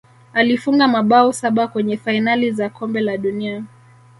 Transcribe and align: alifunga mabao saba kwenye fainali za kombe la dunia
alifunga 0.33 0.87
mabao 0.87 1.33
saba 1.33 1.67
kwenye 1.67 1.97
fainali 1.97 2.51
za 2.51 2.69
kombe 2.69 3.01
la 3.01 3.17
dunia 3.17 3.63